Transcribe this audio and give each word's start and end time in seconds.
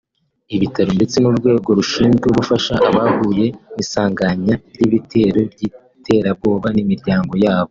ibitaro 0.55 0.91
ndetse 0.97 1.15
n’urwego 1.19 1.69
rushinzwe 1.79 2.27
gufasha 2.37 2.73
abahuye 2.89 3.45
n’isanganya 3.75 4.55
ry’ibitero 4.75 5.39
by’iterabwoba 5.53 6.67
n’imiryango 6.75 7.33
yabo 7.45 7.59